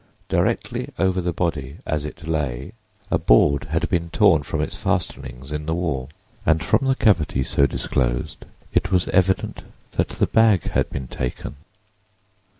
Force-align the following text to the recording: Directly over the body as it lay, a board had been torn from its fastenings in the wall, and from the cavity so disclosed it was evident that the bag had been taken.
Directly 0.29 0.89
over 0.97 1.21
the 1.21 1.31
body 1.31 1.77
as 1.85 2.05
it 2.05 2.25
lay, 2.25 2.73
a 3.11 3.19
board 3.19 3.65
had 3.65 3.87
been 3.87 4.09
torn 4.09 4.41
from 4.41 4.59
its 4.59 4.75
fastenings 4.75 5.51
in 5.51 5.67
the 5.67 5.75
wall, 5.75 6.09
and 6.43 6.63
from 6.63 6.87
the 6.87 6.95
cavity 6.95 7.43
so 7.43 7.67
disclosed 7.67 8.45
it 8.73 8.91
was 8.91 9.07
evident 9.09 9.61
that 9.91 10.09
the 10.09 10.25
bag 10.25 10.63
had 10.71 10.89
been 10.89 11.07
taken. 11.07 11.55